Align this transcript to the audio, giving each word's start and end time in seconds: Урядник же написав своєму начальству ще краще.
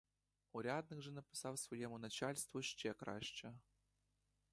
Урядник 0.51 1.01
же 1.01 1.11
написав 1.11 1.59
своєму 1.59 1.99
начальству 1.99 2.61
ще 2.61 2.93
краще. 2.93 3.59